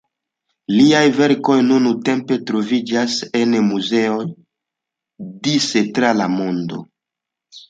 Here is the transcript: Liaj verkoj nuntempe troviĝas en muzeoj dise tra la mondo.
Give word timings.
Liaj 0.75 1.01
verkoj 1.17 1.57
nuntempe 1.67 2.37
troviĝas 2.51 3.19
en 3.41 3.53
muzeoj 3.67 4.25
dise 5.45 5.85
tra 5.99 6.17
la 6.23 6.31
mondo. 6.39 6.83